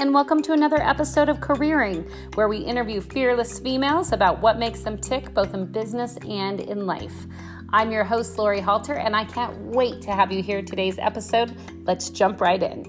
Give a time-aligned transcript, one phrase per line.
[0.00, 4.80] and welcome to another episode of Careering, where we interview fearless females about what makes
[4.80, 7.12] them tick both in business and in life.
[7.74, 11.54] I'm your host, Lori Halter, and I can't wait to have you hear today's episode.
[11.84, 12.82] Let's jump right in.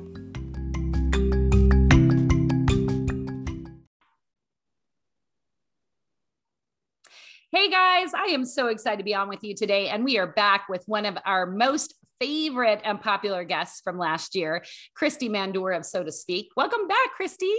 [7.51, 9.89] Hey guys, I am so excited to be on with you today.
[9.89, 14.35] And we are back with one of our most favorite and popular guests from last
[14.35, 14.63] year,
[14.95, 16.49] Christy Mandor of Sow to Speak.
[16.55, 17.51] Welcome back, Christy.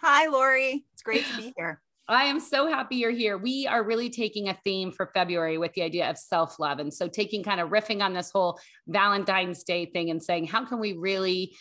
[0.00, 0.86] Hi, Lori.
[0.94, 1.82] It's great to be here.
[2.08, 3.36] I am so happy you're here.
[3.36, 6.78] We are really taking a theme for February with the idea of self love.
[6.78, 8.58] And so, taking kind of riffing on this whole
[8.88, 11.54] Valentine's Day thing and saying, how can we really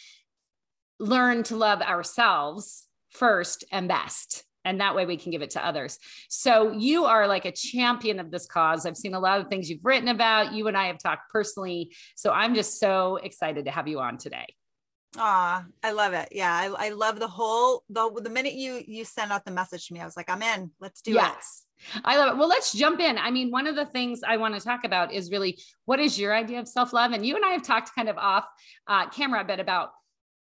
[0.97, 4.45] learn to love ourselves first and best?
[4.65, 5.97] And that way we can give it to others.
[6.29, 8.85] So you are like a champion of this cause.
[8.85, 10.53] I've seen a lot of things you've written about.
[10.53, 11.95] You and I have talked personally.
[12.15, 14.45] So I'm just so excited to have you on today.
[15.17, 16.29] Ah, I love it.
[16.31, 19.88] Yeah, I, I love the whole the the minute you you sent out the message
[19.88, 20.69] to me, I was like, I'm in.
[20.79, 21.16] Let's do it.
[21.16, 21.66] yes.
[21.95, 22.01] it.
[22.05, 22.38] I love it.
[22.38, 23.17] Well, let's jump in.
[23.17, 26.19] I mean, one of the things I want to talk about is really what is
[26.19, 27.11] your idea of self love?
[27.11, 28.45] And you and I have talked kind of off
[28.88, 29.89] uh, camera a bit about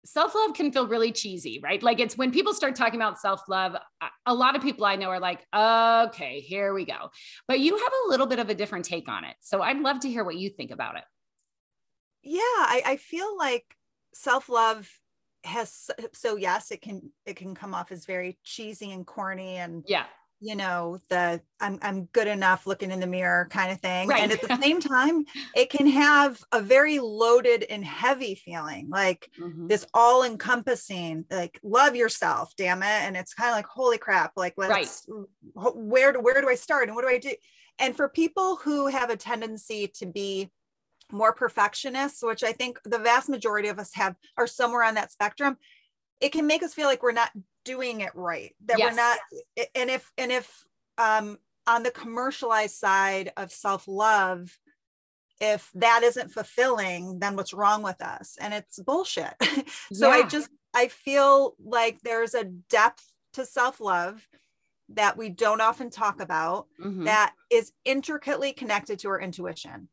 [0.05, 1.81] self love can feel really cheesy, right?
[1.81, 3.75] Like it's when people start talking about self love,
[4.25, 7.09] a lot of people I know are like, okay, here we go.
[7.47, 9.35] But you have a little bit of a different take on it.
[9.41, 11.03] So I'd love to hear what you think about it.
[12.23, 13.65] Yeah, I, I feel like
[14.13, 14.89] self love
[15.43, 19.83] has so yes it can it can come off as very cheesy and corny and
[19.85, 20.05] yeah
[20.39, 24.21] you know the I'm I'm good enough looking in the mirror kind of thing right.
[24.21, 29.29] and at the same time it can have a very loaded and heavy feeling like
[29.39, 29.67] mm-hmm.
[29.67, 34.33] this all encompassing like love yourself damn it and it's kind of like holy crap
[34.35, 35.73] like let's right.
[35.75, 37.33] where do where do I start and what do I do
[37.79, 40.49] and for people who have a tendency to be
[41.11, 45.11] more perfectionists which I think the vast majority of us have are somewhere on that
[45.11, 45.57] spectrum
[46.19, 47.31] it can make us feel like we're not
[47.65, 48.91] doing it right that yes.
[48.91, 49.17] we're not
[49.75, 50.65] and if and if
[50.97, 54.57] um on the commercialized side of self-love
[55.41, 59.33] if that isn't fulfilling then what's wrong with us and it's bullshit
[59.93, 60.15] so yeah.
[60.15, 64.25] i just i feel like there's a depth to self-love
[64.89, 67.05] that we don't often talk about mm-hmm.
[67.05, 69.89] that is intricately connected to our intuition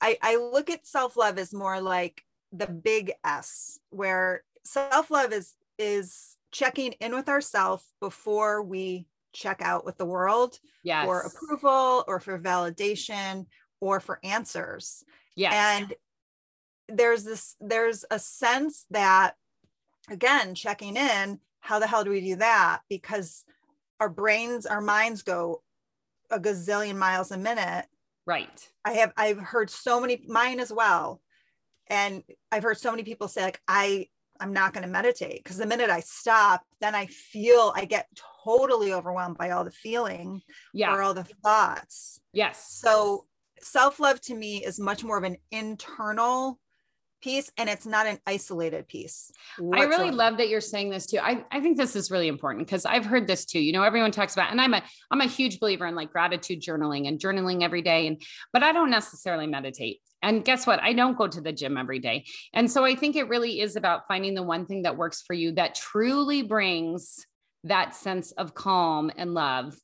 [0.00, 2.22] I, I look at self-love as more like
[2.52, 9.84] the big s where self-love is is checking in with ourselves before we check out
[9.84, 11.04] with the world yes.
[11.04, 13.44] for approval or for validation
[13.78, 15.04] or for answers.
[15.34, 15.52] Yes.
[15.52, 15.94] And
[16.88, 19.34] there's this, there's a sense that,
[20.08, 22.80] again, checking in, how the hell do we do that?
[22.88, 23.44] Because
[24.00, 25.62] our brains, our minds go
[26.30, 27.84] a gazillion miles a minute.
[28.24, 28.66] Right.
[28.82, 31.20] I have, I've heard so many, mine as well.
[31.88, 34.08] And I've heard so many people say, like, I,
[34.40, 38.08] I'm not going to meditate because the minute I stop, then I feel I get
[38.44, 40.42] totally overwhelmed by all the feeling
[40.72, 40.94] yeah.
[40.94, 42.20] or all the thoughts.
[42.32, 42.66] Yes.
[42.70, 43.26] So
[43.60, 46.58] self love to me is much more of an internal
[47.22, 49.32] piece and it's not an isolated piece.
[49.58, 49.94] Whatsoever.
[49.94, 51.18] I really love that you're saying this too.
[51.18, 53.58] I, I think this is really important because I've heard this too.
[53.58, 56.60] You know, everyone talks about, and I'm a I'm a huge believer in like gratitude
[56.60, 58.06] journaling and journaling every day.
[58.06, 60.00] And but I don't necessarily meditate.
[60.22, 60.82] And guess what?
[60.82, 62.24] I don't go to the gym every day.
[62.52, 65.34] And so I think it really is about finding the one thing that works for
[65.34, 67.26] you that truly brings
[67.64, 69.76] that sense of calm and love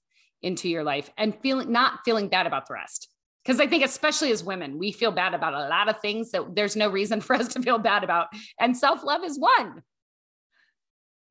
[0.42, 3.08] into your life and feeling not feeling bad about the rest.
[3.44, 6.54] Because I think, especially as women, we feel bad about a lot of things that
[6.54, 8.28] there's no reason for us to feel bad about.
[8.58, 9.82] And self love is one.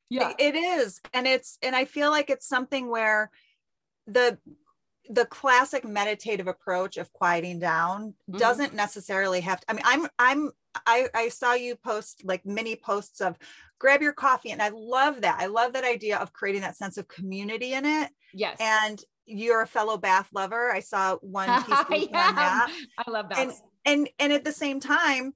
[0.09, 0.33] Yeah.
[0.37, 0.99] It is.
[1.13, 3.31] And it's, and I feel like it's something where
[4.07, 4.37] the,
[5.09, 8.37] the classic meditative approach of quieting down mm-hmm.
[8.37, 10.51] doesn't necessarily have to, I mean, I'm, I'm,
[10.85, 13.37] I, I saw you post like many posts of
[13.79, 14.51] grab your coffee.
[14.51, 15.37] And I love that.
[15.39, 18.11] I love that idea of creating that sense of community in it.
[18.33, 18.57] Yes.
[18.59, 20.71] And you're a fellow bath lover.
[20.71, 21.47] I saw one
[21.89, 22.77] piece yeah, on that.
[22.97, 23.39] I love that.
[23.39, 23.51] And,
[23.85, 25.33] and and at the same time,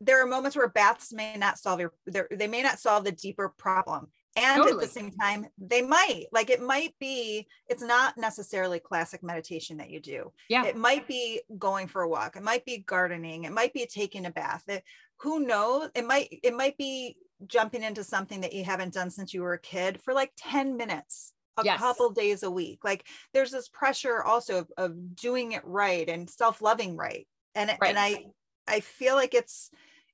[0.00, 1.92] there are moments where baths may not solve your
[2.30, 4.08] they may not solve the deeper problem.
[4.38, 4.84] And totally.
[4.84, 9.78] at the same time, they might like it might be, it's not necessarily classic meditation
[9.78, 10.32] that you do.
[10.48, 10.64] Yeah.
[10.64, 14.26] It might be going for a walk, it might be gardening, it might be taking
[14.26, 14.64] a bath.
[14.68, 14.84] It,
[15.20, 15.90] who knows?
[15.94, 19.54] It might, it might be jumping into something that you haven't done since you were
[19.54, 21.80] a kid for like 10 minutes a yes.
[21.80, 22.80] couple days a week.
[22.84, 27.26] Like there's this pressure also of, of doing it right and self-loving right.
[27.54, 27.88] And right.
[27.88, 28.26] and I
[28.68, 29.70] I feel like it's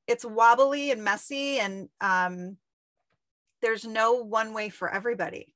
[0.06, 2.56] it's wobbly and messy and um
[3.64, 5.54] there's no one way for everybody.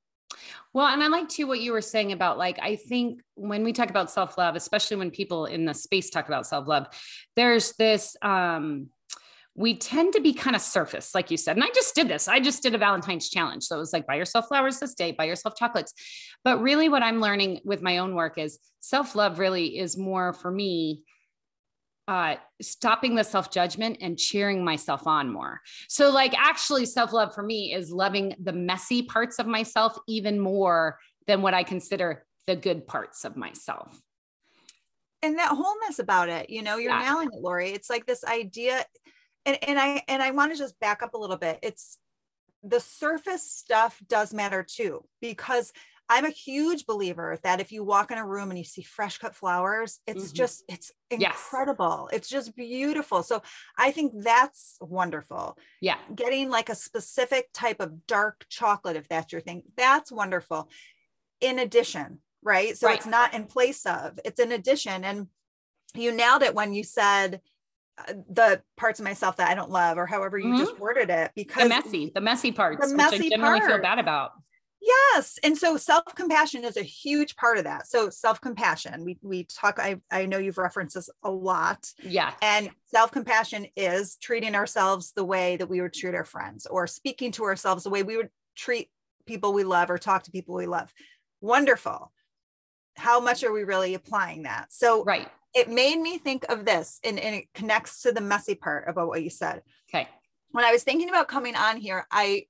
[0.72, 3.72] Well, and I like too what you were saying about like, I think when we
[3.72, 6.86] talk about self love, especially when people in the space talk about self love,
[7.36, 8.88] there's this, um,
[9.54, 11.56] we tend to be kind of surface, like you said.
[11.56, 12.28] And I just did this.
[12.28, 13.64] I just did a Valentine's challenge.
[13.64, 15.92] So it was like buy yourself flowers this day, buy yourself chocolates.
[16.44, 20.32] But really, what I'm learning with my own work is self love really is more
[20.32, 21.02] for me
[22.08, 25.60] uh, stopping the self judgment and cheering myself on more.
[25.88, 30.40] So, like, actually, self love for me is loving the messy parts of myself even
[30.40, 34.00] more than what I consider the good parts of myself.
[35.22, 37.10] And that wholeness about it, you know, you're yeah.
[37.10, 37.70] nailing it, Lori.
[37.70, 38.84] It's like this idea,
[39.44, 41.58] and, and I and I want to just back up a little bit.
[41.62, 41.98] It's
[42.62, 45.72] the surface stuff does matter too, because
[46.10, 49.18] I'm a huge believer that if you walk in a room and you see fresh
[49.18, 50.36] cut flowers, it's mm-hmm.
[50.36, 52.08] just, it's incredible.
[52.10, 52.18] Yes.
[52.18, 53.22] It's just beautiful.
[53.22, 53.42] So
[53.76, 55.58] I think that's wonderful.
[55.82, 55.98] Yeah.
[56.14, 60.70] Getting like a specific type of dark chocolate, if that's your thing, that's wonderful.
[61.40, 62.76] In addition, right?
[62.76, 62.96] So right.
[62.96, 65.04] it's not in place of, it's in addition.
[65.04, 65.26] And
[65.94, 67.42] you nailed it when you said,
[67.98, 70.58] uh, the parts of myself that I don't love, or however you mm-hmm.
[70.58, 73.72] just worded it, because the messy, the messy parts, the messy which I generally part.
[73.72, 74.30] feel bad about.
[74.80, 75.38] Yes.
[75.42, 77.88] And so self-compassion is a huge part of that.
[77.88, 81.90] So self-compassion, we we talk, I, I know you've referenced this a lot.
[82.02, 82.32] Yeah.
[82.40, 87.32] And self-compassion is treating ourselves the way that we would treat our friends or speaking
[87.32, 88.88] to ourselves the way we would treat
[89.26, 90.92] people we love or talk to people we love.
[91.40, 92.12] Wonderful.
[92.96, 94.72] How much are we really applying that?
[94.72, 95.28] So right.
[95.54, 99.08] it made me think of this and, and it connects to the messy part about
[99.08, 99.62] what you said.
[99.92, 100.08] Okay.
[100.52, 102.46] When I was thinking about coming on here, I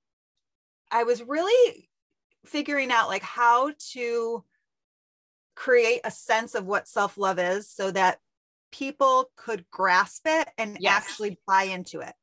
[0.90, 1.88] I was really
[2.46, 4.44] figuring out like how to
[5.54, 8.18] create a sense of what self-love is so that
[8.70, 10.94] people could grasp it and yes.
[10.96, 12.14] actually buy into it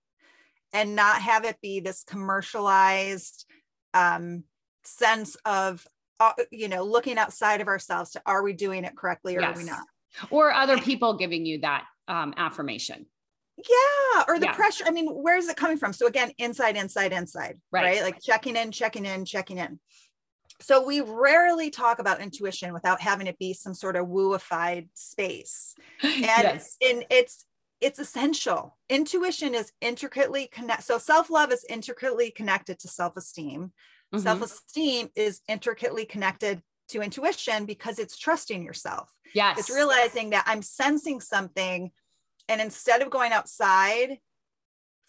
[0.73, 3.45] and not have it be this commercialized
[3.94, 4.44] um,
[4.83, 5.85] sense of
[6.19, 9.57] uh, you know looking outside of ourselves to are we doing it correctly or yes.
[9.57, 9.83] are we not
[10.29, 13.06] or other people giving you that um, affirmation
[13.57, 14.53] yeah or the yeah.
[14.53, 17.83] pressure i mean where is it coming from so again inside inside inside right.
[17.83, 19.79] right like checking in checking in checking in
[20.62, 25.75] so we rarely talk about intuition without having it be some sort of wooified space.
[26.04, 26.78] And yes.
[26.81, 27.46] and it's
[27.81, 28.78] it's essential.
[28.90, 33.72] Intuition is intricately connected so self-love is intricately connected to self-esteem.
[34.13, 34.24] Mm-hmm.
[34.24, 39.12] self-esteem is intricately connected to intuition because it's trusting yourself.
[39.34, 39.60] Yes.
[39.60, 41.92] it's realizing that i'm sensing something
[42.48, 44.18] and instead of going outside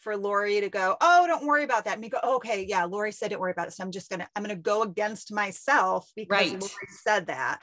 [0.06, 1.94] for Lori to go, oh, don't worry about that.
[1.94, 3.72] And me go, oh, okay, yeah, Lori said don't worry about it.
[3.72, 6.52] So I'm just gonna, I'm gonna go against myself because right.
[6.52, 7.58] Lori said that.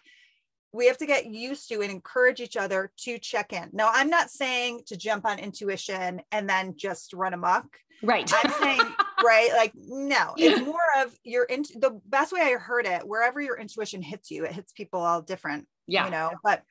[0.73, 3.69] We have to get used to and encourage each other to check in.
[3.71, 7.65] Now, I'm not saying to jump on intuition and then just run amok.
[8.01, 8.29] Right.
[8.43, 8.93] I'm saying,
[9.23, 13.39] right, like, no, it's more of your, in, the best way I heard it, wherever
[13.39, 16.03] your intuition hits you, it hits people all different, yeah.
[16.03, 16.61] you know, but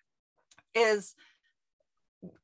[0.75, 1.15] is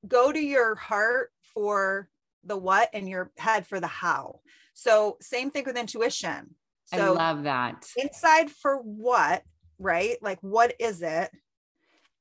[0.06, 2.08] go to your heart for
[2.44, 4.40] the what and your head for the how.
[4.74, 6.54] So same thing with intuition.
[6.86, 7.86] So I love that.
[7.96, 9.42] Inside for what,
[9.78, 10.16] right?
[10.22, 11.30] Like what is it?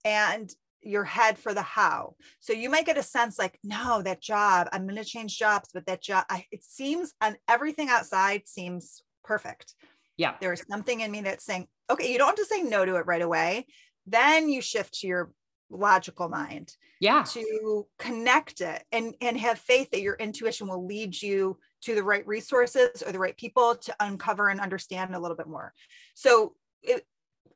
[0.03, 2.15] And your head for the how.
[2.39, 5.69] So you might get a sense like, no, that job, I'm going to change jobs,
[5.73, 9.73] but that job, I, it seems and everything outside seems perfect.
[10.17, 10.35] Yeah.
[10.39, 13.05] There's something in me that's saying, okay, you don't have to say no to it
[13.05, 13.67] right away.
[14.05, 15.31] Then you shift to your
[15.69, 17.23] logical mind yeah.
[17.23, 22.03] to connect it and and have faith that your intuition will lead you to the
[22.03, 25.73] right resources or the right people to uncover and understand a little bit more.
[26.15, 27.05] So it,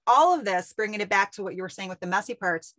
[0.08, 2.74] all of this bringing it back to what you were saying with the messy parts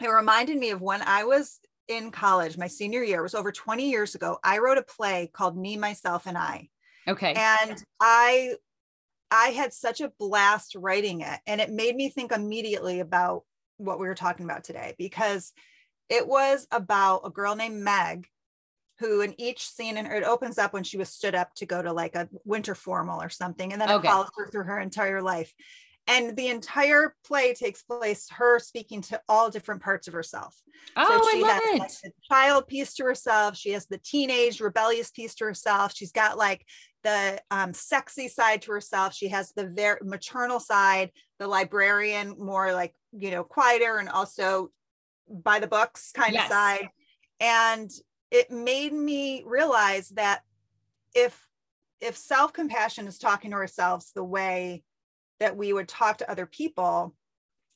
[0.00, 3.88] it reminded me of when i was in college my senior year was over 20
[3.88, 6.68] years ago i wrote a play called me myself and i.
[7.06, 7.32] Okay.
[7.34, 8.54] And i
[9.30, 13.42] i had such a blast writing it and it made me think immediately about
[13.78, 15.52] what we were talking about today because
[16.08, 18.26] it was about a girl named Meg
[18.98, 21.80] who in each scene and it opens up when she was stood up to go
[21.80, 24.08] to like a winter formal or something and then okay.
[24.08, 25.52] it follows her through her entire life.
[26.08, 30.58] And the entire play takes place her speaking to all different parts of herself.
[30.96, 31.78] Oh so she I love has it.
[31.80, 33.56] Like, the child piece to herself.
[33.58, 35.92] She has the teenage rebellious piece to herself.
[35.94, 36.64] She's got like
[37.04, 39.14] the um, sexy side to herself.
[39.14, 44.70] She has the very maternal side the librarian more like you know quieter and also
[45.28, 46.46] by the books kind yes.
[46.46, 46.88] of side
[47.40, 47.90] and
[48.30, 50.42] it made me realize that
[51.14, 51.48] if
[52.00, 54.82] if self-compassion is talking to ourselves the way
[55.40, 57.14] that we would talk to other people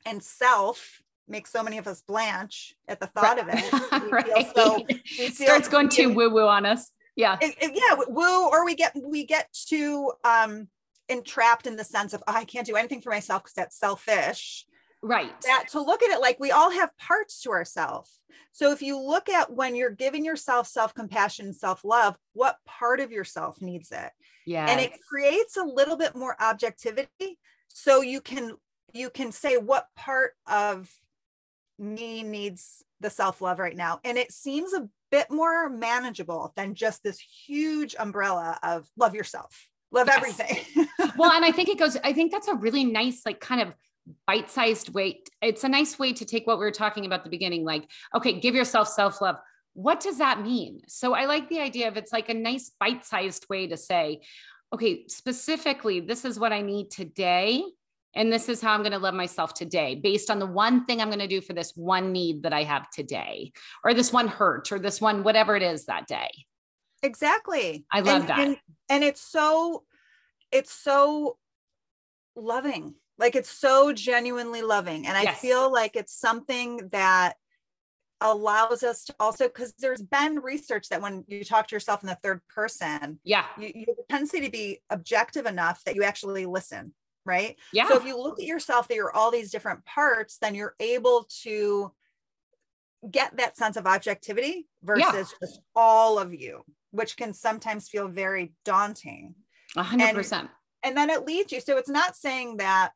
[0.07, 3.39] and self makes so many of us blanch at the thought right.
[3.39, 4.53] of it right.
[4.57, 8.65] so, it starts going too woo woo on us yeah it, it, yeah woo or
[8.65, 10.69] we get we get too um
[11.13, 14.67] entrapped in the sense of oh, i can't do anything for myself because that's selfish
[15.03, 15.33] Right.
[15.43, 18.21] That to look at it like we all have parts to ourselves.
[18.53, 23.61] So if you look at when you're giving yourself self-compassion, self-love, what part of yourself
[23.61, 24.11] needs it?
[24.47, 24.67] Yeah.
[24.69, 27.39] And it creates a little bit more objectivity.
[27.69, 28.53] So you can
[28.93, 30.89] you can say what part of
[31.79, 33.99] me needs the self-love right now.
[34.05, 39.67] And it seems a bit more manageable than just this huge umbrella of love yourself,
[39.93, 40.17] love yes.
[40.17, 40.89] everything.
[41.17, 43.75] well, and I think it goes, I think that's a really nice, like kind of
[44.27, 45.23] bite-sized way.
[45.41, 48.41] It's a nice way to take what we were talking about the beginning, like, okay,
[48.41, 49.37] give yourself self-love.
[49.75, 50.83] What does that mean?
[50.89, 54.21] So I like the idea of it's like a nice bite-sized way to say,
[54.73, 57.63] okay, specifically, this is what I need today.
[58.15, 61.01] And this is how I'm going to love myself today based on the one thing
[61.01, 63.53] I'm going to do for this one need that I have today,
[63.85, 66.29] or this one hurt, or this one, whatever it is that day.
[67.03, 67.85] Exactly.
[67.93, 68.39] I love and, that.
[68.39, 68.57] And,
[68.89, 69.85] and it's so,
[70.51, 71.37] it's so
[72.37, 75.07] loving like it's so genuinely loving.
[75.07, 75.41] And I yes.
[75.41, 77.35] feel like it's something that
[78.21, 82.09] allows us to also because there's been research that when you talk to yourself in
[82.09, 86.03] the third person, yeah, you, you have a tendency to be objective enough that you
[86.03, 86.95] actually listen,
[87.25, 87.57] right?
[87.73, 87.89] Yeah.
[87.89, 91.29] So if you look at yourself that you're all these different parts, then you're able
[91.43, 91.93] to
[93.11, 95.47] get that sense of objectivity versus yeah.
[95.47, 99.35] just all of you, which can sometimes feel very daunting.
[99.77, 100.49] A hundred percent.
[100.85, 101.61] And then it leads you.
[101.61, 102.93] So it's not saying that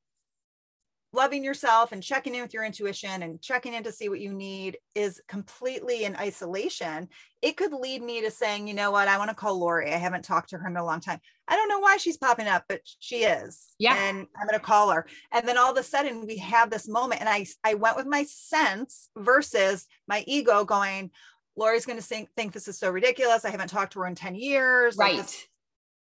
[1.12, 4.32] loving yourself and checking in with your intuition and checking in to see what you
[4.32, 7.08] need is completely in isolation,
[7.40, 9.92] it could lead me to saying, you know what, I want to call Lori.
[9.92, 11.20] I haven't talked to her in a long time.
[11.48, 13.68] I don't know why she's popping up, but she is.
[13.78, 13.96] Yeah.
[13.96, 15.06] And I'm going to call her.
[15.32, 17.20] And then all of a sudden we have this moment.
[17.20, 21.12] And I, I went with my sense versus my ego going,
[21.56, 23.44] Lori's going to think, think this is so ridiculous.
[23.44, 24.96] I haven't talked to her in 10 years.
[24.96, 25.16] Right.
[25.16, 25.46] Like this,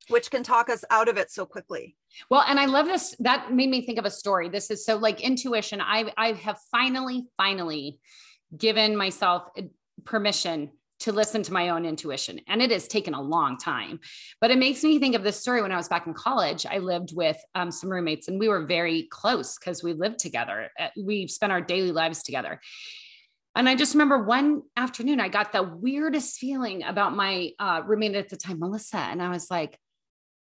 [0.09, 1.97] which can talk us out of it so quickly.
[2.29, 3.15] Well, and I love this.
[3.21, 4.49] That made me think of a story.
[4.49, 5.81] This is so like intuition.
[5.81, 8.01] I I have finally, finally
[8.57, 9.45] given myself
[10.05, 10.71] permission
[11.01, 12.41] to listen to my own intuition.
[12.47, 14.01] And it has taken a long time.
[14.41, 16.67] But it makes me think of this story when I was back in college.
[16.67, 20.69] I lived with um, some roommates and we were very close because we lived together.
[20.79, 22.61] Uh, we spent our daily lives together.
[23.57, 28.15] And I just remember one afternoon, I got the weirdest feeling about my uh, roommate
[28.15, 28.99] at the time, Melissa.
[28.99, 29.79] And I was like,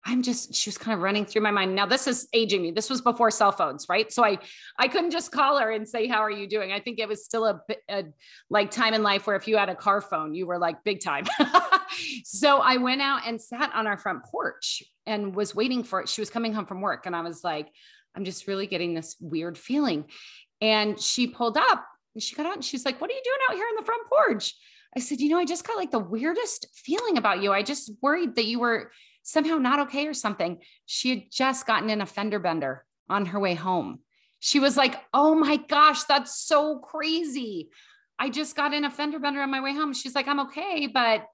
[0.06, 1.75] I'm just, she was kind of running through my mind.
[1.75, 2.70] Now this is aging me.
[2.73, 4.12] This was before cell phones, right?
[4.12, 4.38] So I,
[4.78, 6.73] I couldn't just call her and say, how are you doing?
[6.73, 8.04] I think it was still a, a
[8.50, 11.02] like time in life where if you had a car phone, you were like big
[11.02, 11.25] time.
[12.25, 16.08] so I went out and sat on our front porch and was waiting for it.
[16.08, 17.06] She was coming home from work.
[17.06, 17.68] And I was like,
[18.14, 20.04] I'm just really getting this weird feeling.
[20.61, 21.87] And she pulled up
[22.23, 24.09] she got out and she's like, what are you doing out here on the front
[24.09, 24.54] porch?
[24.97, 27.52] I said, you know, I just got like the weirdest feeling about you.
[27.52, 28.92] I just worried that you were
[29.23, 30.59] somehow not okay or something.
[30.87, 34.00] She had just gotten in a fender bender on her way home.
[34.38, 37.71] She was like, Oh my gosh, that's so crazy.
[38.18, 39.92] I just got in a fender bender on my way home.
[39.92, 41.26] She's like, I'm okay, but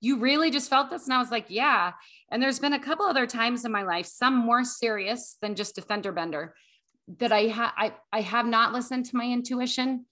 [0.00, 1.04] you really just felt this?
[1.04, 1.92] And I was like, Yeah.
[2.30, 5.78] And there's been a couple other times in my life, some more serious than just
[5.78, 6.54] a fender bender,
[7.18, 10.06] that I have I, I have not listened to my intuition.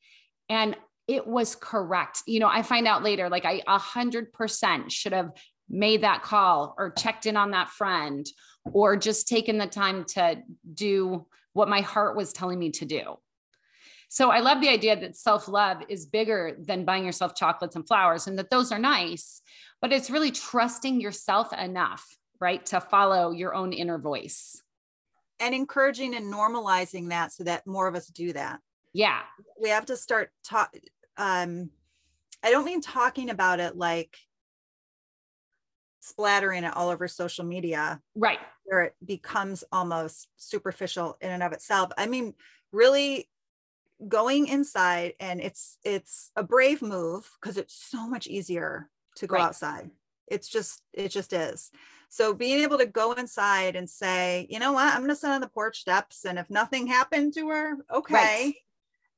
[0.49, 0.77] And
[1.07, 2.23] it was correct.
[2.27, 5.31] You know, I find out later, like I a hundred percent should have
[5.69, 8.27] made that call or checked in on that friend
[8.73, 10.43] or just taken the time to
[10.75, 13.19] do what my heart was telling me to do.
[14.11, 17.87] So I love the idea that self love is bigger than buying yourself chocolates and
[17.87, 19.43] flowers and that those are nice,
[19.83, 22.05] but it's really trusting yourself enough,
[22.41, 24.63] right, to follow your own inner voice.
[25.41, 28.61] And encouraging and normalizing that so that more of us do that.
[28.93, 29.21] Yeah.
[29.61, 30.75] We have to start talk
[31.17, 31.71] um
[32.43, 34.17] I don't mean talking about it like
[36.01, 41.53] splattering it all over social media right where it becomes almost superficial in and of
[41.53, 42.33] itself i mean
[42.73, 43.29] really
[44.07, 49.37] going inside and it's it's a brave move because it's so much easier to go
[49.37, 49.45] right.
[49.45, 49.91] outside
[50.31, 51.71] it's just it just is.
[52.11, 54.93] So being able to go inside and say you know what?
[54.93, 58.15] I'm going to sit on the porch steps and if nothing happened to her okay.
[58.15, 58.55] Right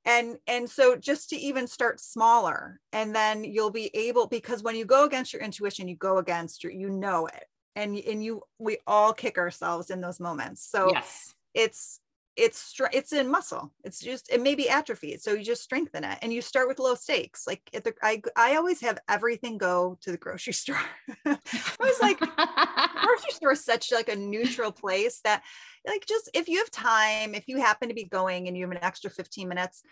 [0.04, 4.74] and and so just to even start smaller and then you'll be able because when
[4.74, 7.44] you go against your intuition you go against your you know it.
[7.76, 10.68] And and you we all kick ourselves in those moments.
[10.68, 11.34] So yes.
[11.54, 11.99] it's
[12.40, 13.72] it's it's in muscle.
[13.84, 16.78] It's just it may be atrophied so you just strengthen it and you start with
[16.78, 17.46] low stakes.
[17.46, 20.80] Like at the i i always have everything go to the grocery store.
[21.26, 21.38] I
[21.78, 25.42] was like grocery store is such like a neutral place that
[25.86, 28.72] like just if you have time if you happen to be going and you have
[28.72, 29.82] an extra 15 minutes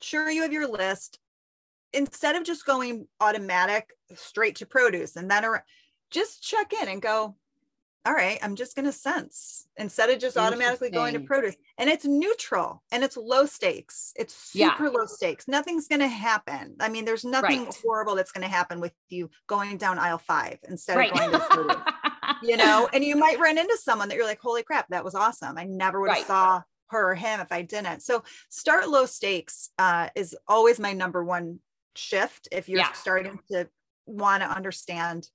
[0.00, 1.18] sure you have your list.
[1.94, 5.44] Instead of just going automatic straight to produce and then
[6.10, 7.34] just check in and go
[8.06, 11.56] all right, I'm just going to sense instead of just automatically going to produce.
[11.76, 14.12] And it's neutral and it's low stakes.
[14.16, 14.90] It's super yeah.
[14.90, 15.46] low stakes.
[15.46, 16.76] Nothing's going to happen.
[16.80, 17.78] I mean, there's nothing right.
[17.82, 21.12] horrible that's going to happen with you going down aisle five instead right.
[21.12, 21.76] of going to produce.
[22.42, 25.14] you know, and you might run into someone that you're like, holy crap, that was
[25.14, 25.58] awesome.
[25.58, 26.26] I never would have right.
[26.26, 28.02] saw her or him if I didn't.
[28.02, 31.60] So start low stakes uh, is always my number one
[31.94, 32.92] shift if you're yeah.
[32.92, 33.68] starting to
[34.06, 35.28] want to understand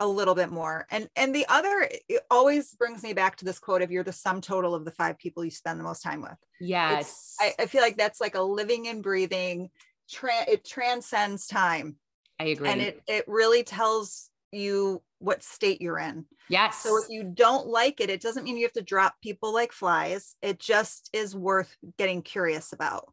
[0.00, 0.86] a little bit more.
[0.90, 4.12] And and the other it always brings me back to this quote of you're the
[4.12, 6.36] sum total of the five people you spend the most time with.
[6.60, 7.36] Yes.
[7.40, 9.70] I, I, feel like that's like a living and breathing
[10.10, 11.96] tra- it transcends time.
[12.38, 12.68] I agree.
[12.68, 16.26] And it it really tells you what state you're in.
[16.50, 16.82] Yes.
[16.82, 19.72] So if you don't like it, it doesn't mean you have to drop people like
[19.72, 20.36] flies.
[20.42, 23.10] It just is worth getting curious about.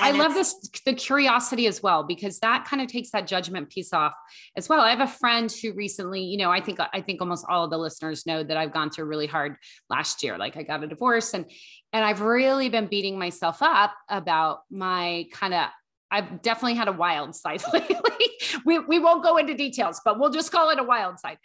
[0.00, 3.70] And I love this the curiosity as well because that kind of takes that judgment
[3.70, 4.14] piece off
[4.56, 4.80] as well.
[4.80, 7.70] I have a friend who recently, you know, I think I think almost all of
[7.70, 9.56] the listeners know that I've gone through really hard
[9.88, 10.36] last year.
[10.36, 11.46] Like I got a divorce and
[11.92, 15.68] and I've really been beating myself up about my kind of
[16.14, 18.26] I've definitely had a wild side lately.
[18.64, 21.38] we, we won't go into details, but we'll just call it a wild side.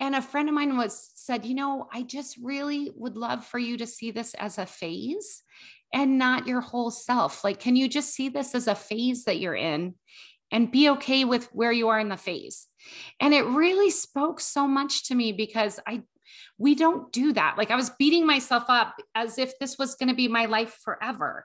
[0.00, 3.60] And a friend of mine was said, you know, I just really would love for
[3.60, 5.44] you to see this as a phase
[5.94, 7.44] and not your whole self.
[7.44, 9.94] Like, can you just see this as a phase that you're in
[10.50, 12.66] and be okay with where you are in the phase?
[13.20, 16.02] And it really spoke so much to me because I,
[16.58, 17.54] we don't do that.
[17.56, 20.76] Like I was beating myself up as if this was going to be my life
[20.82, 21.44] forever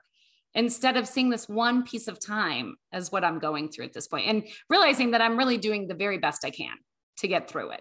[0.54, 4.06] instead of seeing this one piece of time as what I'm going through at this
[4.06, 6.76] point and realizing that I'm really doing the very best I can
[7.18, 7.80] to get through it.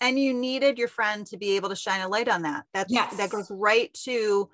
[0.00, 2.64] And you needed your friend to be able to shine a light on that.
[2.74, 3.16] That's yes.
[3.16, 4.50] that goes right to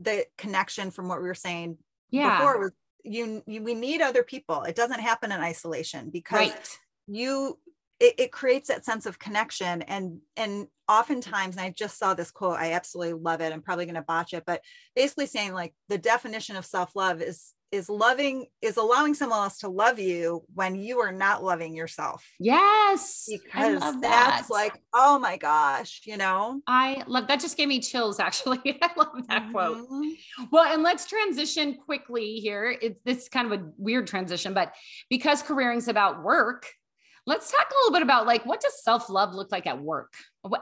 [0.00, 1.78] the connection from what we were saying
[2.10, 2.38] yeah.
[2.38, 2.72] before was
[3.02, 4.62] you, you we need other people.
[4.62, 6.78] It doesn't happen in isolation because right.
[7.06, 7.58] you
[8.04, 9.82] it, it creates that sense of connection.
[9.82, 13.86] And and oftentimes and i just saw this quote i absolutely love it i'm probably
[13.86, 14.60] going to botch it but
[14.94, 19.68] basically saying like the definition of self-love is is loving is allowing someone else to
[19.68, 22.24] love you when you are not loving yourself.
[22.38, 24.46] Yes because that's that.
[24.48, 26.60] like oh my gosh you know?
[26.66, 28.78] I love that just gave me chills actually.
[28.80, 29.52] I love that mm-hmm.
[29.52, 29.88] quote
[30.52, 32.76] well and let's transition quickly here.
[32.80, 34.72] It's this kind of a weird transition but
[35.10, 36.66] because careering is about work
[37.26, 40.12] Let's talk a little bit about like what does self-love look like at work?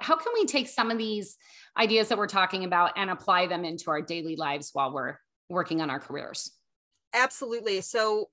[0.01, 1.37] How can we take some of these
[1.77, 5.17] ideas that we're talking about and apply them into our daily lives while we're
[5.49, 6.53] working on our careers?
[7.15, 7.81] Absolutely.
[7.81, 8.31] So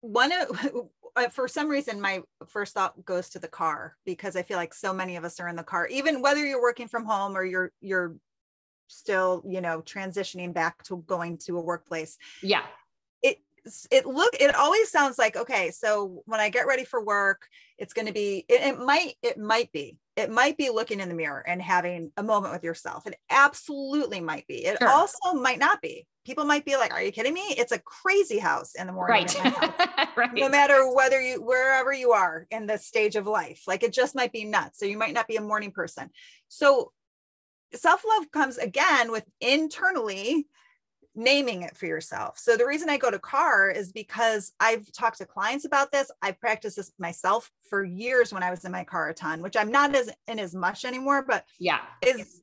[0.00, 0.70] one of
[1.16, 4.74] uh, for some reason my first thought goes to the car because I feel like
[4.74, 7.44] so many of us are in the car even whether you're working from home or
[7.44, 8.16] you're you're
[8.88, 12.18] still, you know, transitioning back to going to a workplace.
[12.42, 12.62] Yeah
[13.90, 17.46] it look it always sounds like okay so when i get ready for work
[17.78, 21.08] it's going to be it, it, might it might be it might be looking in
[21.08, 23.06] the mirror and having a moment with yourself.
[23.06, 24.64] It absolutely might be.
[24.64, 24.88] It sure.
[24.88, 26.06] also might not be.
[26.24, 27.42] People might be like are you kidding me?
[27.50, 30.16] It's a crazy house in the morning right.
[30.16, 33.92] right no matter whether you wherever you are in the stage of life like it
[33.92, 34.78] just might be nuts.
[34.78, 36.10] So you might not be a morning person.
[36.48, 36.92] So
[37.74, 40.46] self-love comes again with internally
[41.14, 42.38] naming it for yourself.
[42.38, 46.10] So the reason I go to CAR is because I've talked to clients about this.
[46.22, 49.56] I practiced this myself for years when I was in my car a ton, which
[49.56, 52.42] I'm not as in as much anymore, but yeah, is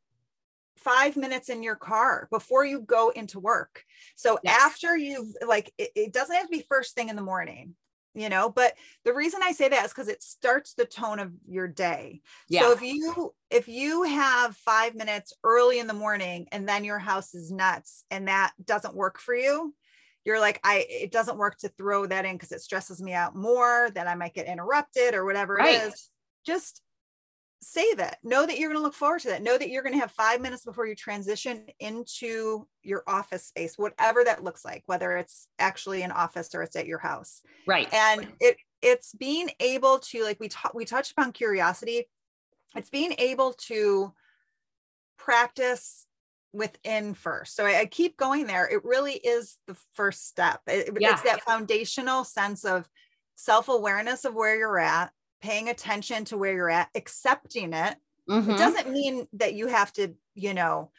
[0.78, 3.84] five minutes in your car before you go into work.
[4.16, 4.60] So yes.
[4.62, 7.76] after you've like it, it doesn't have to be first thing in the morning
[8.14, 8.74] you know but
[9.06, 12.62] the reason i say that is because it starts the tone of your day yeah.
[12.62, 17.00] so if you if you have five minutes early in the morning and then your
[17.00, 19.74] house is nuts and that doesn't work for you
[20.26, 23.36] you're like i it doesn't work to throw that in because it stresses me out
[23.36, 25.76] more that i might get interrupted or whatever right.
[25.76, 26.10] it is
[26.46, 26.82] just
[27.62, 28.16] save it.
[28.24, 29.44] Know that you're going to look forward to that.
[29.44, 33.78] Know that you're going to have five minutes before you transition into your office space,
[33.78, 37.42] whatever that looks like, whether it's actually an office or it's at your house.
[37.68, 37.88] Right.
[37.94, 42.10] And it it's being able to like we talked we touched upon curiosity.
[42.76, 44.12] It's being able to
[45.18, 46.08] practice
[46.54, 47.56] within first.
[47.56, 48.68] So I, I keep going there.
[48.68, 50.62] It really is the first step.
[50.66, 51.12] It, yeah.
[51.12, 52.90] It's that foundational sense of
[53.36, 57.96] self-awareness of where you're at paying attention to where you're at, accepting it.
[58.30, 58.52] Mm-hmm.
[58.52, 60.92] It doesn't mean that you have to, you know,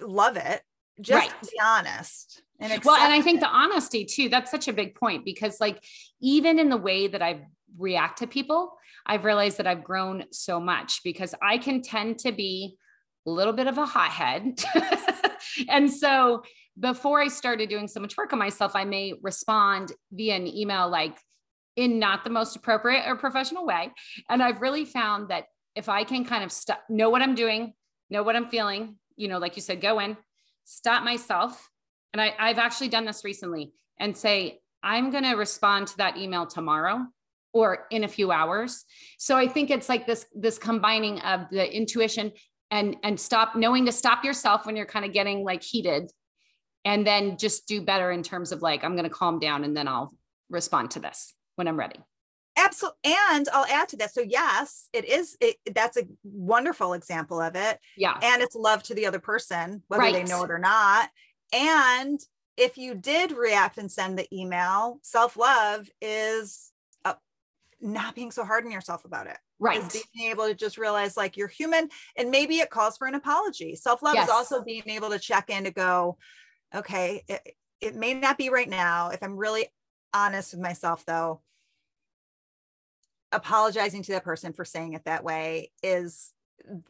[0.00, 0.62] love it.
[1.00, 1.42] Just right.
[1.42, 2.42] be honest.
[2.60, 3.40] And well, and I think it.
[3.40, 5.82] the honesty too, that's such a big point because, like,
[6.20, 10.60] even in the way that I react to people, I've realized that I've grown so
[10.60, 12.76] much because I can tend to be
[13.26, 14.62] a little bit of a hothead.
[15.68, 16.42] and so
[16.78, 20.88] before I started doing so much work on myself, I may respond via an email
[20.88, 21.18] like,
[21.76, 23.92] in not the most appropriate or professional way.
[24.28, 27.72] And I've really found that if I can kind of stop, know what I'm doing,
[28.10, 30.16] know what I'm feeling, you know, like you said, go in,
[30.64, 31.68] stop myself.
[32.12, 36.16] And I, I've actually done this recently and say, I'm going to respond to that
[36.16, 37.06] email tomorrow
[37.54, 38.84] or in a few hours.
[39.18, 42.32] So I think it's like this, this combining of the intuition
[42.70, 46.10] and, and stop knowing to stop yourself when you're kind of getting like heated
[46.84, 49.76] and then just do better in terms of like, I'm going to calm down and
[49.76, 50.14] then I'll
[50.50, 52.00] respond to this when I'm ready.
[52.56, 52.98] Absolutely.
[53.04, 54.12] And I'll add to that.
[54.12, 57.78] So yes, it is, it, that's a wonderful example of it.
[57.96, 58.18] Yeah.
[58.22, 60.14] And it's love to the other person, whether right.
[60.14, 61.08] they know it or not.
[61.52, 62.20] And
[62.58, 66.72] if you did react and send the email, self-love is
[67.06, 67.14] uh,
[67.80, 69.38] not being so hard on yourself about it.
[69.58, 69.78] Right.
[69.78, 71.88] Is being able to just realize like you're human
[72.18, 73.76] and maybe it calls for an apology.
[73.76, 74.26] Self-love yes.
[74.26, 76.18] is also being able to check in to go,
[76.74, 79.08] okay, it, it may not be right now.
[79.08, 79.68] If I'm really
[80.14, 81.40] honest with myself though,
[83.30, 86.32] apologizing to that person for saying it that way is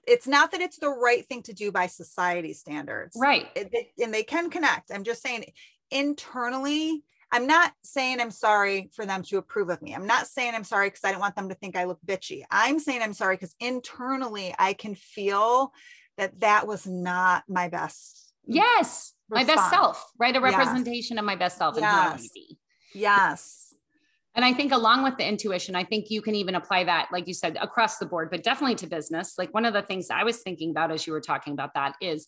[0.07, 3.17] it's not that it's the right thing to do by society standards.
[3.19, 3.49] Right.
[3.55, 4.91] It, and they can connect.
[4.93, 5.45] I'm just saying
[5.93, 9.95] internally i'm not saying i'm sorry for them to approve of me.
[9.95, 12.43] I'm not saying i'm sorry because i don't want them to think i look bitchy.
[12.51, 15.73] I'm saying i'm sorry because internally i can feel
[16.17, 19.49] that that was not my best yes response.
[19.49, 20.35] my best self right?
[20.35, 21.21] A representation yes.
[21.21, 22.29] of my best self and yes.
[22.95, 23.73] Yes
[24.35, 27.29] and I think along with the intuition, I think you can even apply that, like
[27.29, 29.35] you said, across the board, but definitely to business.
[29.37, 31.97] Like one of the things I was thinking about as you were talking about that
[32.01, 32.27] is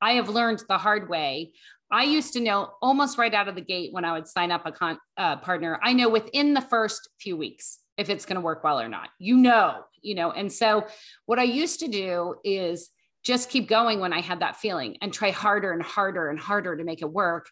[0.00, 1.52] I have learned the hard way.
[1.90, 4.66] I used to know almost right out of the gate when I would sign up
[4.66, 8.40] a con- uh, partner, I know within the first few weeks if it's going to
[8.40, 9.10] work well or not.
[9.20, 10.32] You know, you know.
[10.32, 10.86] And so
[11.26, 12.90] what I used to do is
[13.22, 16.76] just keep going when I had that feeling and try harder and harder and harder
[16.76, 17.46] to make it work.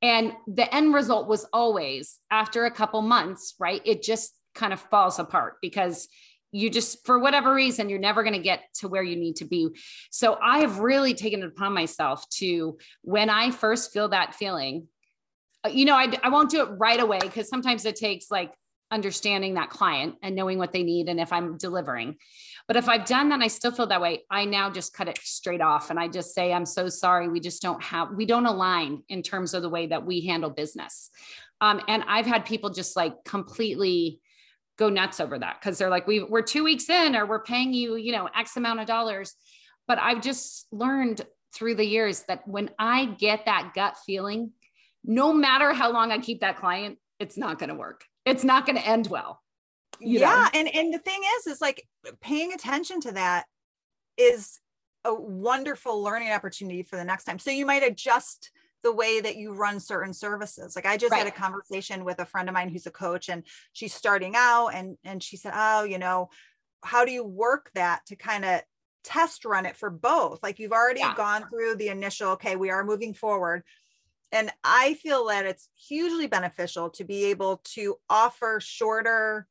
[0.00, 3.82] And the end result was always after a couple months, right?
[3.84, 6.08] It just kind of falls apart because
[6.52, 9.44] you just, for whatever reason, you're never going to get to where you need to
[9.44, 9.68] be.
[10.10, 14.88] So I have really taken it upon myself to, when I first feel that feeling,
[15.64, 18.54] uh, you know, I, I won't do it right away because sometimes it takes like
[18.90, 22.16] understanding that client and knowing what they need and if I'm delivering.
[22.68, 24.24] But if I've done that, I still feel that way.
[24.30, 27.26] I now just cut it straight off and I just say, I'm so sorry.
[27.26, 30.50] We just don't have, we don't align in terms of the way that we handle
[30.50, 31.08] business.
[31.62, 34.20] Um, and I've had people just like completely
[34.76, 37.72] go nuts over that because they're like, we, we're two weeks in or we're paying
[37.72, 39.34] you, you know, X amount of dollars.
[39.88, 41.22] But I've just learned
[41.54, 44.52] through the years that when I get that gut feeling,
[45.02, 48.04] no matter how long I keep that client, it's not going to work.
[48.26, 49.40] It's not going to end well
[50.00, 50.60] yeah know?
[50.60, 51.86] and and the thing is is like
[52.20, 53.44] paying attention to that
[54.16, 54.60] is
[55.04, 58.50] a wonderful learning opportunity for the next time so you might adjust
[58.82, 61.18] the way that you run certain services like i just right.
[61.18, 64.68] had a conversation with a friend of mine who's a coach and she's starting out
[64.68, 66.28] and and she said oh you know
[66.82, 68.60] how do you work that to kind of
[69.04, 71.14] test run it for both like you've already yeah.
[71.14, 73.62] gone through the initial okay we are moving forward
[74.32, 79.46] and i feel that it's hugely beneficial to be able to offer shorter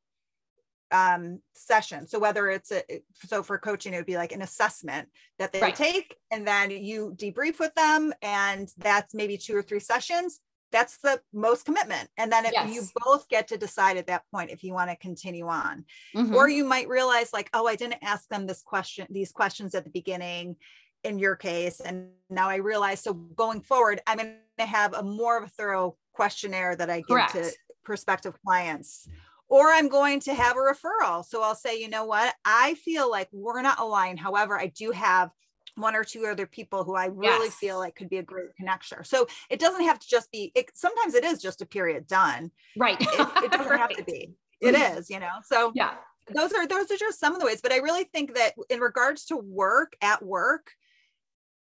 [0.90, 2.06] um, session.
[2.06, 2.82] So whether it's a,
[3.26, 5.74] so for coaching, it would be like an assessment that they right.
[5.74, 10.40] take, and then you debrief with them, and that's maybe two or three sessions.
[10.70, 12.10] That's the most commitment.
[12.18, 12.74] And then if yes.
[12.74, 16.34] you both get to decide at that point if you want to continue on, mm-hmm.
[16.34, 19.84] or you might realize like, oh, I didn't ask them this question, these questions at
[19.84, 20.56] the beginning
[21.04, 21.80] in your case.
[21.80, 25.48] And now I realize, so going forward, I'm going to have a more of a
[25.48, 27.32] thorough questionnaire that I give Correct.
[27.32, 27.50] to
[27.82, 29.08] prospective clients
[29.48, 31.24] or I'm going to have a referral.
[31.24, 34.18] So I'll say, you know what, I feel like we're not aligned.
[34.18, 35.30] However, I do have
[35.76, 37.54] one or two other people who I really yes.
[37.54, 39.06] feel like could be a great connector.
[39.06, 42.50] So it doesn't have to just be, it, sometimes it is just a period done.
[42.76, 43.00] Right.
[43.00, 43.80] It, it doesn't right.
[43.80, 44.32] have to be.
[44.60, 45.30] It is, you know?
[45.44, 45.94] So yeah,
[46.34, 48.80] those are, those are just some of the ways, but I really think that in
[48.80, 50.72] regards to work at work,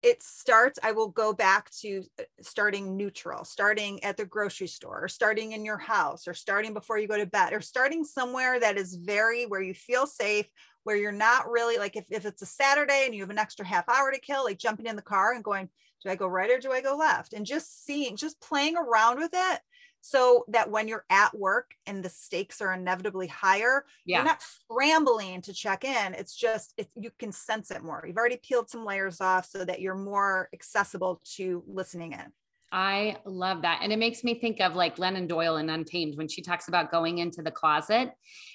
[0.02, 5.04] it starts i will go back to uh, starting neutral starting at the grocery store
[5.04, 8.60] or starting in your house or starting before you go to bed or starting somewhere
[8.60, 10.46] that is very where you feel safe
[10.84, 13.66] where you're not really like if, if it's a saturday and you have an extra
[13.66, 15.70] half hour to kill like jumping in the car and going
[16.04, 17.34] do i go right or do i go left?
[17.34, 19.60] And just seeing just playing around with it
[20.02, 24.18] so that when you're at work and the stakes are inevitably higher yeah.
[24.18, 28.18] you're not scrambling to check in it's just it, you can sense it more you've
[28.18, 32.26] already peeled some layers off so that you're more accessible to listening in
[32.72, 33.80] I love that.
[33.82, 36.92] And it makes me think of like Glennon Doyle in Untamed when she talks about
[36.92, 38.12] going into the closet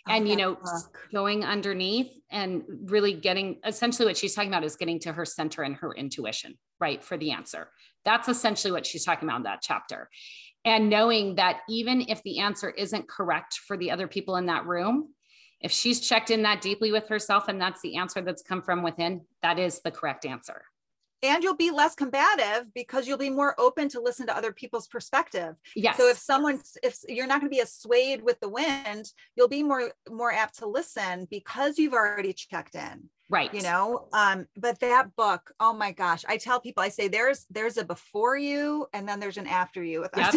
[0.08, 0.56] oh, and, you know,
[1.12, 5.62] going underneath and really getting essentially what she's talking about is getting to her center
[5.62, 7.02] and her intuition, right?
[7.02, 7.68] For the answer.
[8.04, 10.10] That's essentially what she's talking about in that chapter.
[10.64, 14.66] And knowing that even if the answer isn't correct for the other people in that
[14.66, 15.14] room
[15.64, 18.82] if she's checked in that deeply with herself and that's the answer that's come from
[18.82, 20.62] within, that is the correct answer
[21.24, 24.86] and you'll be less combative because you'll be more open to listen to other people's
[24.86, 25.54] perspective.
[25.74, 29.06] Yes so if someone's if you're not going to be as swayed with the wind
[29.36, 33.52] you'll be more more apt to listen because you've already checked in right.
[33.54, 34.08] you know?
[34.12, 37.84] Um but that book oh my gosh i tell people i say there's there's a
[37.84, 40.00] before you and then there's an after you.
[40.00, 40.34] With yep.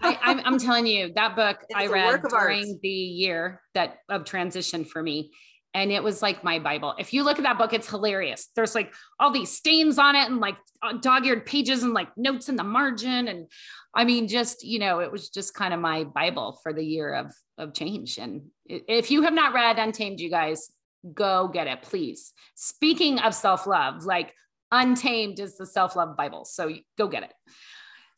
[0.00, 2.80] I, am I'm telling you that book it's I read during art.
[2.82, 5.30] the year that of transition for me
[5.74, 6.94] and it was like my bible.
[6.98, 8.48] If you look at that book it's hilarious.
[8.56, 12.48] There's like all these stains on it and like uh, dog-eared pages and like notes
[12.48, 13.28] in the margin.
[13.28, 13.46] And
[13.94, 17.14] i mean just you know it was just kind of my bible for the year
[17.14, 18.18] of of change.
[18.18, 20.70] And if you have not read untamed you guys
[21.14, 22.32] go get it please.
[22.54, 24.34] Speaking of self-love like
[24.72, 26.44] untamed is the self-love bible.
[26.44, 27.32] So go get it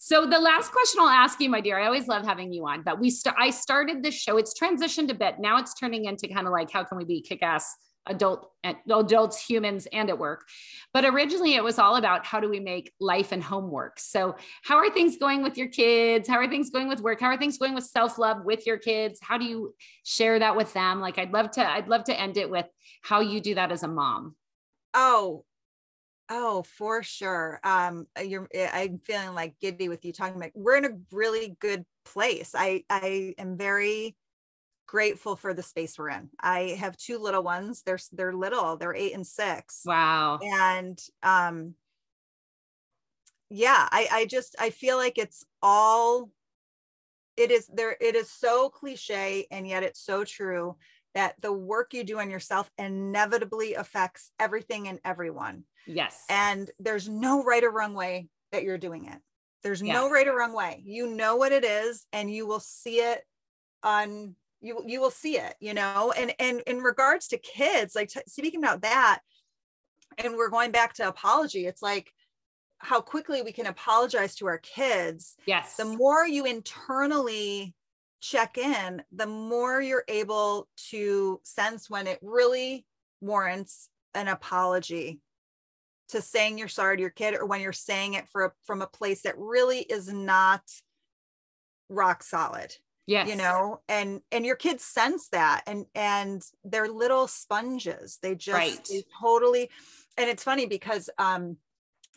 [0.05, 2.83] so the last question I'll ask you, my dear, I always love having you on,
[2.83, 4.37] but we st- I started this show.
[4.37, 5.37] It's transitioned a bit.
[5.39, 7.73] Now it's turning into kind of like how can we be kick-ass
[8.07, 8.51] adult
[8.89, 10.41] adults, humans, and at work.
[10.93, 14.01] But originally it was all about how do we make life and homework.
[14.01, 14.35] So
[14.65, 16.29] how are things going with your kids?
[16.29, 17.21] How are things going with work?
[17.21, 19.21] How are things going with self-love with your kids?
[19.23, 21.01] How do you share that with them?
[21.01, 22.67] Like I'd love to, I'd love to end it with
[23.03, 24.35] how you do that as a mom.
[24.95, 25.45] Oh,
[26.35, 27.61] Oh, for sure.
[27.63, 30.53] Um, uh, you're, eh, I'm feeling like giddy with you talking about.
[30.55, 32.55] We're in a really good place.
[32.57, 34.17] I, I am very
[34.87, 36.31] grateful for the space we're in.
[36.41, 37.83] I have two little ones.
[37.83, 38.79] They're, they're little.
[38.79, 39.83] They're eight and six.
[39.85, 40.39] Wow.
[40.43, 41.75] And, um,
[43.51, 46.31] yeah, I, I just, I feel like it's all.
[47.37, 47.97] It is there.
[48.01, 50.77] It is so cliche, and yet it's so true
[51.15, 55.65] that the work you do on yourself inevitably affects everything and everyone.
[55.87, 56.25] Yes.
[56.29, 59.19] And there's no right or wrong way that you're doing it.
[59.63, 59.93] There's yeah.
[59.93, 60.83] no right or wrong way.
[60.85, 63.23] You know what it is and you will see it
[63.83, 66.13] on you you will see it, you know.
[66.17, 69.21] And and in regards to kids, like t- speaking about that
[70.19, 72.13] and we're going back to apology, it's like
[72.79, 75.37] how quickly we can apologize to our kids.
[75.47, 75.77] Yes.
[75.77, 77.75] The more you internally
[78.23, 82.87] check in, the more you're able to sense when it really
[83.21, 85.21] warrants an apology
[86.09, 88.81] to saying you're sorry to your kid or when you're saying it for a, from
[88.81, 90.63] a place that really is not
[91.89, 92.75] rock solid
[93.07, 98.35] yes you know and and your kids sense that and and they're little sponges they
[98.35, 98.89] just right.
[98.91, 99.69] they totally
[100.17, 101.57] and it's funny because um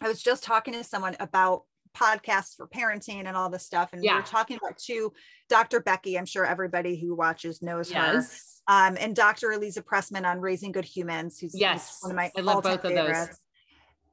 [0.01, 1.63] i was just talking to someone about
[1.95, 4.13] podcasts for parenting and all this stuff and yeah.
[4.13, 5.13] we were talking about to
[5.49, 8.61] dr becky i'm sure everybody who watches knows yes.
[8.67, 12.29] her um, and dr aliza pressman on raising good humans who's yes one of my
[12.37, 13.27] I love both of favorites.
[13.27, 13.37] those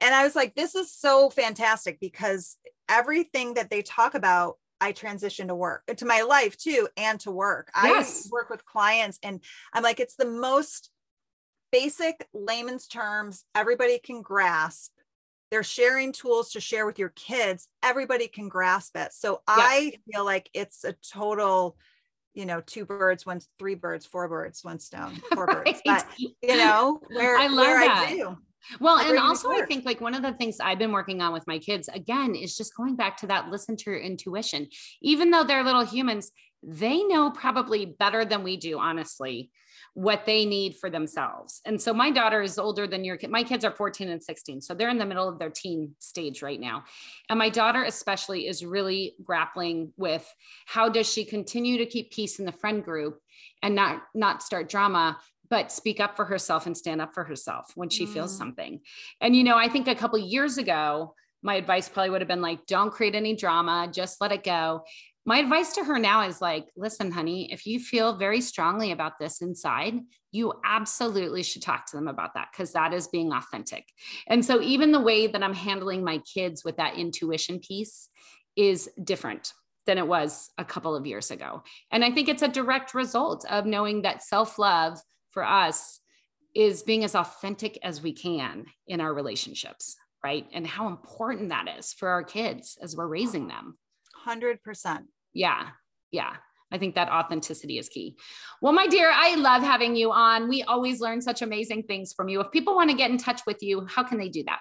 [0.02, 2.56] and I was like, this is so fantastic because
[2.88, 7.30] everything that they talk about, I transition to work, to my life too, and to
[7.30, 7.70] work.
[7.84, 8.26] Yes.
[8.26, 9.40] I work with clients, and
[9.72, 10.90] I'm like, it's the most
[11.70, 14.91] basic layman's terms everybody can grasp.
[15.52, 17.68] They're sharing tools to share with your kids.
[17.82, 19.12] Everybody can grasp it.
[19.12, 19.54] So yeah.
[19.58, 21.76] I feel like it's a total
[22.34, 25.66] you know, two birds, one, three birds, four birds, one stone, four right.
[25.66, 25.82] birds.
[25.84, 28.06] But you know, where I love where that.
[28.08, 28.38] I do.
[28.80, 31.46] Well, and also I think like one of the things I've been working on with
[31.46, 34.68] my kids again is just going back to that listen to your intuition.
[35.02, 36.30] Even though they're little humans,
[36.62, 39.50] they know probably better than we do, honestly,
[39.94, 41.60] what they need for themselves.
[41.66, 43.30] And so my daughter is older than your kid.
[43.30, 44.62] My kids are 14 and 16.
[44.62, 46.84] So they're in the middle of their teen stage right now.
[47.28, 50.26] And my daughter, especially, is really grappling with
[50.66, 53.18] how does she continue to keep peace in the friend group
[53.62, 55.18] and not not start drama
[55.50, 58.12] but speak up for herself and stand up for herself when she mm.
[58.14, 58.80] feels something.
[59.20, 62.40] And you know, I think a couple years ago, my advice probably would have been
[62.40, 64.84] like, don't create any drama, just let it go.
[65.24, 69.20] My advice to her now is like, listen, honey, if you feel very strongly about
[69.20, 69.94] this inside,
[70.32, 73.86] you absolutely should talk to them about that because that is being authentic.
[74.26, 78.08] And so, even the way that I'm handling my kids with that intuition piece
[78.56, 79.52] is different
[79.86, 81.62] than it was a couple of years ago.
[81.90, 84.98] And I think it's a direct result of knowing that self love
[85.30, 86.00] for us
[86.54, 90.46] is being as authentic as we can in our relationships, right?
[90.52, 93.78] And how important that is for our kids as we're raising them.
[94.26, 95.00] 100%.
[95.32, 95.68] Yeah.
[96.10, 96.34] Yeah.
[96.72, 98.16] I think that authenticity is key.
[98.62, 100.48] Well, my dear, I love having you on.
[100.48, 102.40] We always learn such amazing things from you.
[102.40, 104.60] If people want to get in touch with you, how can they do that?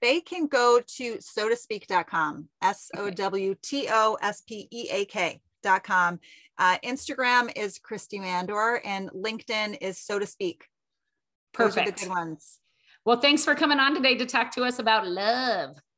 [0.00, 6.20] They can go to sowtospeak.com, S O W T O S P E A K.com.
[6.58, 10.64] Uh, Instagram is Christy Mandor and LinkedIn is Sow to Speak.
[11.52, 11.74] Perfect.
[11.74, 12.58] Those are the good ones.
[13.04, 15.76] Well, thanks for coming on today to talk to us about love.